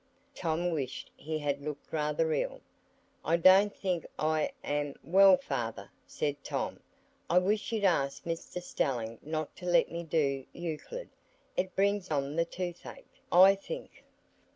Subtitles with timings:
[0.33, 2.61] Tom wished he had looked rather ill.
[3.23, 6.79] "I don't think I am well, father," said Tom;
[7.29, 11.09] "I wish you'd ask Mr Stelling not to let me do Euclid;
[11.55, 14.03] it brings on the toothache, I think."